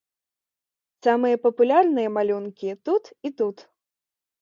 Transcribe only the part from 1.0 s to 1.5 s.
Самыя